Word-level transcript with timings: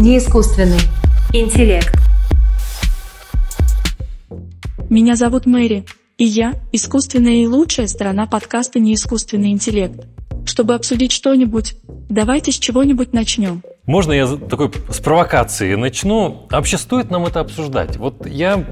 Не 0.00 0.16
искусственный. 0.16 0.80
Интеллект. 1.34 1.94
Меня 4.88 5.14
зовут 5.14 5.44
Мэри, 5.44 5.84
и 6.16 6.24
я– 6.24 6.54
искусственная 6.72 7.42
и 7.42 7.46
лучшая 7.46 7.86
сторона 7.86 8.24
подкаста 8.24 8.80
«Неискусственный 8.80 9.50
интеллект». 9.50 10.06
Чтобы 10.46 10.72
обсудить 10.72 11.12
что-нибудь, 11.12 11.74
давайте 12.08 12.50
с 12.50 12.58
чего-нибудь 12.58 13.12
начнем. 13.12 13.62
Можно 13.90 14.12
я 14.12 14.28
такой 14.28 14.70
с 14.88 15.00
провокации 15.00 15.74
начну? 15.74 16.46
Вообще 16.48 16.78
стоит 16.78 17.10
нам 17.10 17.26
это 17.26 17.40
обсуждать? 17.40 17.96
Вот 17.96 18.24
я 18.24 18.64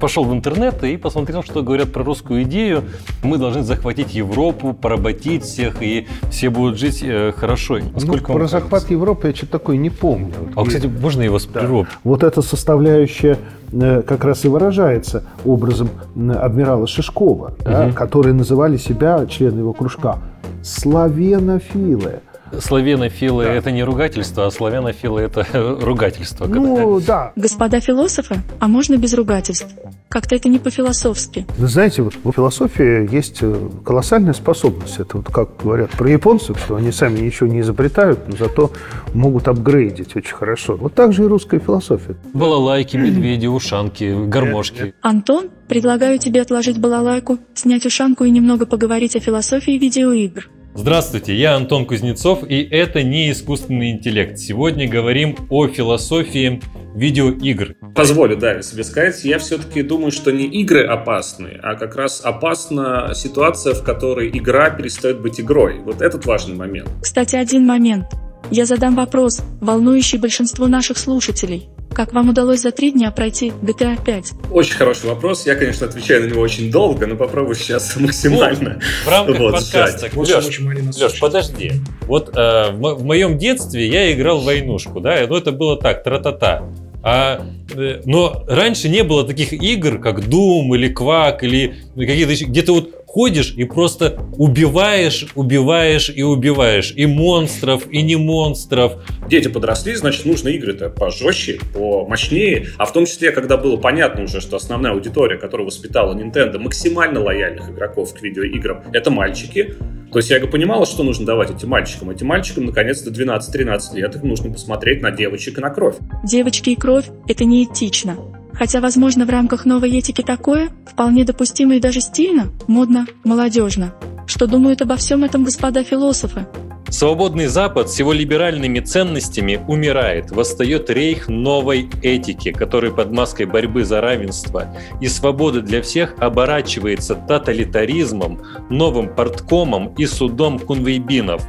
пошел 0.00 0.24
в 0.24 0.32
интернет 0.32 0.82
и 0.82 0.96
посмотрел, 0.96 1.44
что 1.44 1.62
говорят 1.62 1.92
про 1.92 2.02
русскую 2.02 2.42
идею. 2.42 2.82
Мы 3.22 3.38
должны 3.38 3.62
захватить 3.62 4.12
Европу, 4.12 4.72
поработить 4.72 5.44
всех, 5.44 5.80
и 5.84 6.08
все 6.32 6.50
будут 6.50 6.80
жить 6.80 7.00
э, 7.04 7.32
хорошо. 7.36 7.78
Ну, 7.78 8.00
Сколько 8.00 8.32
про 8.32 8.48
захват 8.48 8.90
Европы 8.90 9.28
я 9.28 9.34
что-то 9.36 9.52
такое 9.52 9.76
не 9.76 9.90
помню. 9.90 10.34
А, 10.56 10.62
и... 10.62 10.66
кстати, 10.66 10.86
можно 10.86 11.22
его 11.22 11.38
с 11.38 11.46
да. 11.46 11.64
Вот 12.02 12.24
эта 12.24 12.42
составляющая 12.42 13.38
э, 13.70 14.02
как 14.02 14.24
раз 14.24 14.44
и 14.44 14.48
выражается 14.48 15.22
образом 15.44 15.90
адмирала 16.16 16.88
Шишкова, 16.88 17.50
угу. 17.50 17.54
да, 17.64 17.92
которые 17.92 18.34
называли 18.34 18.78
себя, 18.78 19.24
члены 19.26 19.60
его 19.60 19.72
кружка, 19.72 20.18
славянофилы. 20.64 22.20
Славянофилы 22.58 23.44
да. 23.44 23.52
это 23.52 23.70
не 23.70 23.82
ругательство, 23.82 24.46
а 24.46 24.50
славянофилы 24.50 25.22
это 25.22 25.46
ругательство. 25.80 26.46
Ну, 26.46 27.00
да. 27.00 27.32
Господа 27.36 27.80
философы, 27.80 28.36
а 28.60 28.68
можно 28.68 28.96
без 28.96 29.14
ругательств? 29.14 29.66
Как-то 30.08 30.34
это 30.34 30.48
не 30.48 30.58
по-философски. 30.58 31.46
Вы 31.58 31.68
знаете, 31.68 32.02
вот 32.02 32.14
у 32.24 32.32
философии 32.32 33.12
есть 33.12 33.38
э, 33.42 33.68
колоссальная 33.84 34.32
способность. 34.32 34.98
Это 34.98 35.18
вот 35.18 35.26
как 35.30 35.56
говорят 35.62 35.90
про 35.90 36.08
японцев, 36.08 36.58
что 36.58 36.76
они 36.76 36.92
сами 36.92 37.20
ничего 37.20 37.48
не 37.48 37.60
изобретают, 37.60 38.28
но 38.28 38.36
зато 38.36 38.70
могут 39.12 39.48
апгрейдить 39.48 40.14
очень 40.16 40.34
хорошо. 40.34 40.76
Вот 40.76 40.94
так 40.94 41.12
же 41.12 41.24
и 41.24 41.26
русская 41.26 41.58
философия. 41.58 42.16
Балалайки, 42.32 42.96
медведи, 42.96 43.46
ушанки, 43.46 44.14
гармошки. 44.28 44.94
Антон, 45.02 45.50
предлагаю 45.68 46.18
тебе 46.18 46.42
отложить 46.42 46.78
балалайку, 46.78 47.38
снять 47.54 47.84
ушанку 47.86 48.24
и 48.24 48.30
немного 48.30 48.66
поговорить 48.66 49.16
о 49.16 49.20
философии 49.20 49.72
видеоигр. 49.72 50.48
Здравствуйте, 50.76 51.34
я 51.34 51.56
Антон 51.56 51.86
Кузнецов, 51.86 52.44
и 52.46 52.62
это 52.62 53.02
не 53.02 53.30
искусственный 53.30 53.92
интеллект. 53.92 54.38
Сегодня 54.38 54.86
говорим 54.86 55.34
о 55.48 55.68
философии 55.68 56.60
видеоигр. 56.94 57.76
Позволю, 57.94 58.36
да, 58.36 58.60
себе 58.60 58.84
сказать, 58.84 59.24
я 59.24 59.38
все-таки 59.38 59.82
думаю, 59.82 60.12
что 60.12 60.32
не 60.32 60.44
игры 60.44 60.84
опасны, 60.84 61.58
а 61.62 61.76
как 61.76 61.96
раз 61.96 62.20
опасна 62.22 63.12
ситуация, 63.14 63.72
в 63.72 63.82
которой 63.82 64.28
игра 64.28 64.68
перестает 64.68 65.22
быть 65.22 65.40
игрой. 65.40 65.80
Вот 65.80 66.02
этот 66.02 66.26
важный 66.26 66.54
момент. 66.54 66.90
Кстати, 67.00 67.36
один 67.36 67.66
момент. 67.66 68.08
Я 68.50 68.66
задам 68.66 68.96
вопрос, 68.96 69.42
волнующий 69.62 70.18
большинство 70.18 70.66
наших 70.66 70.98
слушателей. 70.98 71.70
Как 71.96 72.12
вам 72.12 72.28
удалось 72.28 72.60
за 72.60 72.72
три 72.72 72.92
дня 72.92 73.10
пройти 73.10 73.54
GTA 73.62 73.98
5? 74.04 74.32
Очень 74.50 74.74
хороший 74.74 75.06
вопрос. 75.06 75.46
Я, 75.46 75.54
конечно, 75.54 75.86
отвечаю 75.86 76.24
на 76.24 76.26
него 76.30 76.42
очень 76.42 76.70
долго, 76.70 77.06
но 77.06 77.16
попробую 77.16 77.54
сейчас 77.54 77.96
максимально 77.96 78.74
ну, 78.74 79.06
В 79.06 79.08
рамках 79.08 79.38
вот, 79.38 79.52
подкаста. 79.54 80.10
Леш, 80.14 80.60
Леш, 81.00 81.18
подожди. 81.18 81.72
Вот 82.02 82.36
э, 82.36 82.70
в, 82.72 82.96
в 82.96 83.02
моем 83.02 83.38
детстве 83.38 83.88
я 83.88 84.12
играл 84.12 84.42
в 84.42 84.44
войнушку, 84.44 85.00
да, 85.00 85.26
ну 85.26 85.36
это 85.36 85.52
было 85.52 85.78
так, 85.78 86.04
тра-та-та. 86.04 86.68
А, 87.02 87.46
э, 87.74 88.02
но 88.04 88.44
раньше 88.46 88.90
не 88.90 89.02
было 89.02 89.26
таких 89.26 89.54
игр, 89.54 89.98
как 89.98 90.18
Doom 90.18 90.76
или 90.76 90.94
Quack 90.94 91.38
или 91.40 91.76
какие-то 91.96 92.44
где 92.44 92.60
то 92.60 92.74
вот 92.74 93.05
ходишь 93.16 93.54
и 93.56 93.64
просто 93.64 94.18
убиваешь, 94.36 95.28
убиваешь 95.34 96.12
и 96.14 96.22
убиваешь. 96.22 96.92
И 96.94 97.06
монстров, 97.06 97.90
и 97.90 98.02
не 98.02 98.16
монстров. 98.16 99.02
Дети 99.26 99.48
подросли, 99.48 99.94
значит, 99.94 100.26
нужно 100.26 100.50
игры-то 100.50 100.90
пожестче, 100.90 101.58
помощнее. 101.72 102.66
А 102.76 102.84
в 102.84 102.92
том 102.92 103.06
числе, 103.06 103.32
когда 103.32 103.56
было 103.56 103.78
понятно 103.78 104.24
уже, 104.24 104.42
что 104.42 104.56
основная 104.56 104.92
аудитория, 104.92 105.38
которая 105.38 105.66
воспитала 105.66 106.14
Nintendo, 106.14 106.58
максимально 106.58 107.20
лояльных 107.22 107.70
игроков 107.70 108.12
к 108.12 108.20
видеоиграм, 108.20 108.82
это 108.92 109.10
мальчики. 109.10 109.76
То 110.12 110.18
есть 110.18 110.28
я 110.28 110.38
понимала, 110.40 110.84
что 110.84 111.02
нужно 111.02 111.24
давать 111.24 111.50
этим 111.50 111.70
мальчикам. 111.70 112.10
Этим 112.10 112.26
мальчикам, 112.26 112.66
наконец-то, 112.66 113.08
12-13 113.08 113.96
лет, 113.96 114.14
их 114.14 114.22
нужно 114.24 114.52
посмотреть 114.52 115.00
на 115.00 115.10
девочек 115.10 115.56
и 115.56 115.62
на 115.62 115.70
кровь. 115.70 115.96
Девочки 116.22 116.68
и 116.68 116.76
кровь– 116.76 117.06
это 117.28 117.46
неэтично. 117.46 118.18
Хотя, 118.58 118.80
возможно, 118.80 119.26
в 119.26 119.30
рамках 119.30 119.66
новой 119.66 119.90
этики 119.90 120.22
такое 120.22 120.70
вполне 120.90 121.24
допустимо 121.24 121.76
и 121.76 121.80
даже 121.80 122.00
стильно, 122.00 122.48
модно, 122.66 123.06
молодежно. 123.22 123.94
Что 124.26 124.46
думают 124.46 124.82
обо 124.82 124.96
всем 124.96 125.24
этом 125.24 125.44
господа 125.44 125.84
философы? 125.84 126.46
Свободный 126.88 127.46
Запад 127.46 127.90
с 127.90 127.98
его 127.98 128.12
либеральными 128.12 128.78
ценностями 128.78 129.60
умирает, 129.66 130.30
восстает 130.30 130.88
рейх 130.88 131.28
новой 131.28 131.90
этики, 132.02 132.52
который 132.52 132.92
под 132.92 133.10
маской 133.10 133.44
борьбы 133.44 133.84
за 133.84 134.00
равенство 134.00 134.68
и 135.00 135.08
свободы 135.08 135.62
для 135.62 135.82
всех 135.82 136.14
оборачивается 136.18 137.16
тоталитаризмом, 137.16 138.40
новым 138.70 139.14
порткомом 139.14 139.94
и 139.98 140.06
судом 140.06 140.60
кунвейбинов. 140.60 141.42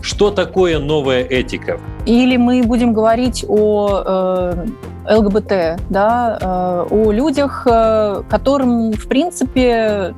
Что 0.00 0.30
такое 0.30 0.78
новая 0.78 1.24
этика? 1.24 1.80
Или 2.06 2.36
мы 2.36 2.62
будем 2.62 2.92
говорить 2.92 3.44
о 3.48 4.02
э, 4.06 4.66
ЛГБТ, 5.08 5.80
да, 5.90 6.38
э, 6.40 6.94
о 6.94 7.12
людях, 7.12 7.66
э, 7.66 8.22
которым, 8.28 8.92
в 8.92 9.06
принципе, 9.06 10.14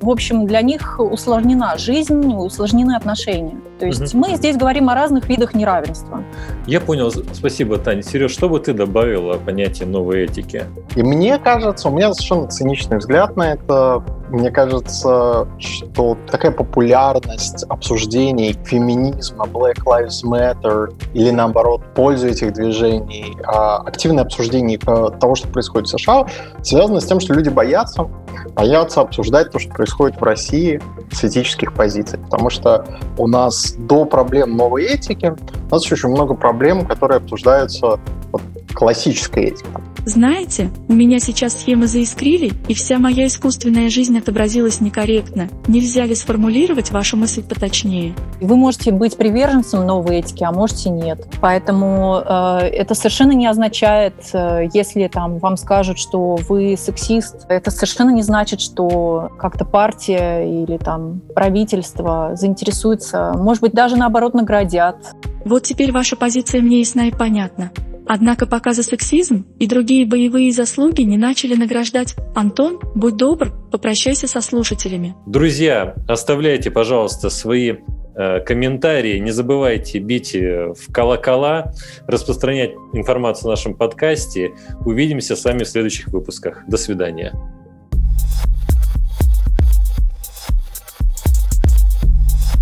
в 0.00 0.08
общем, 0.08 0.46
для 0.46 0.62
них 0.62 1.00
усложнена 1.00 1.76
жизнь, 1.76 2.34
усложнены 2.34 2.92
отношения. 2.92 3.56
То 3.78 3.86
есть 3.86 4.14
угу. 4.14 4.26
мы 4.26 4.36
здесь 4.36 4.56
говорим 4.56 4.88
о 4.90 4.94
разных 4.94 5.28
видах 5.28 5.54
неравенства. 5.54 6.22
Я 6.66 6.80
понял. 6.80 7.10
Спасибо, 7.32 7.78
Таня. 7.78 8.02
Сереж, 8.02 8.32
что 8.32 8.48
бы 8.48 8.60
ты 8.60 8.72
добавила 8.72 9.34
о 9.34 9.38
понятии 9.38 9.84
новой 9.84 10.24
этики? 10.24 10.64
И 10.96 11.02
мне 11.02 11.38
кажется, 11.38 11.88
у 11.88 11.92
меня 11.92 12.12
совершенно 12.12 12.48
циничный 12.48 12.98
взгляд 12.98 13.36
на 13.36 13.52
это. 13.52 14.02
Мне 14.30 14.50
кажется, 14.50 15.48
что 15.58 16.16
такая 16.30 16.52
популярность 16.52 17.64
обсуждений 17.68 18.54
феминизма, 18.64 19.46
Black 19.46 19.84
Lives 19.84 20.22
Matter 20.24 20.92
или 21.14 21.30
наоборот 21.30 21.82
пользу 21.94 22.28
этих 22.28 22.52
движений, 22.52 23.36
а 23.44 23.78
активное 23.78 24.24
обсуждение 24.24 24.78
того, 24.78 25.34
что 25.34 25.48
происходит 25.48 25.88
в 25.88 25.98
США, 25.98 26.26
связано 26.62 27.00
с 27.00 27.06
тем, 27.06 27.20
что 27.20 27.32
люди 27.32 27.48
боятся, 27.48 28.08
боятся 28.54 29.00
обсуждать 29.00 29.50
то, 29.50 29.58
что 29.58 29.72
происходит 29.72 30.20
в 30.20 30.22
России 30.22 30.80
с 31.10 31.24
этических 31.24 31.72
позиций. 31.72 32.18
Потому 32.18 32.50
что 32.50 32.84
у 33.16 33.26
нас 33.26 33.74
до 33.78 34.04
проблем 34.04 34.56
новой 34.56 34.84
этики 34.84 35.34
у 35.70 35.74
нас 35.74 35.84
еще 35.84 35.94
очень 35.94 36.10
много 36.10 36.34
проблем, 36.34 36.86
которые 36.86 37.18
обсуждаются 37.18 37.98
вот, 38.32 38.42
классической 38.74 39.46
этикой. 39.46 39.82
Знаете, 40.04 40.70
у 40.88 40.92
меня 40.92 41.18
сейчас 41.18 41.60
схемы 41.60 41.86
заискрили, 41.86 42.52
и 42.68 42.74
вся 42.74 42.98
моя 42.98 43.26
искусственная 43.26 43.88
жизнь 43.88 44.16
отобразилась 44.18 44.80
некорректно. 44.80 45.48
Нельзя 45.66 46.04
ли 46.04 46.14
сформулировать 46.14 46.90
вашу 46.90 47.16
мысль 47.16 47.42
поточнее? 47.42 48.14
Вы 48.40 48.56
можете 48.56 48.90
быть 48.90 49.16
приверженцем 49.16 49.86
новой 49.86 50.18
этики, 50.18 50.44
а 50.44 50.52
можете 50.52 50.90
нет. 50.90 51.26
Поэтому 51.40 52.22
э, 52.24 52.58
это 52.72 52.94
совершенно 52.94 53.32
не 53.32 53.46
означает, 53.46 54.14
э, 54.32 54.68
если 54.72 55.08
там 55.08 55.38
вам 55.38 55.56
скажут, 55.56 55.98
что 55.98 56.36
вы 56.48 56.76
сексист, 56.78 57.46
это 57.48 57.70
совершенно 57.70 58.10
не 58.10 58.22
значит, 58.22 58.60
что 58.60 59.30
как-то 59.38 59.64
партия 59.64 60.42
или 60.44 60.78
там 60.78 61.20
правительство 61.34 62.32
заинтересуется, 62.34 63.32
может 63.36 63.62
быть, 63.62 63.72
даже 63.72 63.96
наоборот 63.96 64.34
наградят. 64.34 65.14
Вот 65.44 65.64
теперь 65.64 65.92
ваша 65.92 66.16
позиция 66.16 66.60
мне 66.62 66.80
ясна 66.80 67.08
и 67.08 67.10
понятна. 67.10 67.70
Однако 68.08 68.46
пока 68.46 68.72
за 68.72 68.82
сексизм 68.82 69.44
и 69.58 69.66
другие 69.66 70.06
боевые 70.06 70.50
заслуги 70.50 71.02
не 71.02 71.18
начали 71.18 71.54
награждать. 71.54 72.16
Антон, 72.34 72.80
будь 72.94 73.16
добр, 73.16 73.52
попрощайся 73.70 74.26
со 74.26 74.40
слушателями. 74.40 75.14
Друзья, 75.26 75.94
оставляйте, 76.08 76.70
пожалуйста, 76.70 77.28
свои 77.28 77.74
э, 78.16 78.40
комментарии. 78.40 79.18
Не 79.18 79.30
забывайте 79.30 79.98
бить 79.98 80.34
э, 80.34 80.72
в 80.72 80.90
колокола, 80.90 81.74
распространять 82.06 82.70
информацию 82.94 83.44
в 83.44 83.50
нашем 83.50 83.74
подкасте. 83.74 84.52
Увидимся 84.86 85.36
с 85.36 85.44
вами 85.44 85.64
в 85.64 85.68
следующих 85.68 86.08
выпусках. 86.08 86.64
До 86.66 86.78
свидания. 86.78 87.34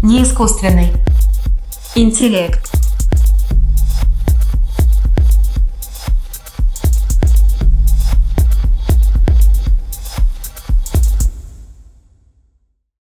Не 0.03 0.25
искусственный 0.25 0.89
интеллект. 1.95 2.76